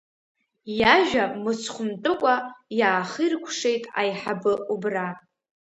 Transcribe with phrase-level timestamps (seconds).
[0.79, 2.35] Иажәа мыцхәмтәыкәа,
[2.79, 5.07] иаахиркәшеит аиҳабы убра.